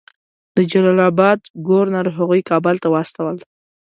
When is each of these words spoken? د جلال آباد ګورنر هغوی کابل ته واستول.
د 0.55 0.57
جلال 0.71 0.99
آباد 1.09 1.39
ګورنر 1.67 2.05
هغوی 2.17 2.41
کابل 2.49 2.75
ته 2.83 2.87
واستول. 2.93 3.37